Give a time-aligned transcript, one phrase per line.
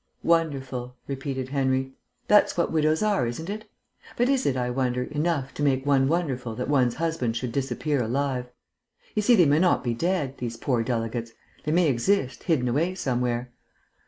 [0.23, 1.93] "Wonderful," repeated Henry.
[2.27, 3.69] "That's what widows are, isn't it?
[4.17, 8.01] But is it, I wonder, enough to make one wonderful that one's husband should disappear
[8.01, 8.49] alive?
[9.13, 11.33] You see, they may not be dead, these poor delegates;
[11.65, 13.51] they may exist, hidden away somewhere."